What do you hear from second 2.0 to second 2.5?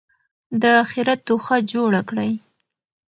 کړئ.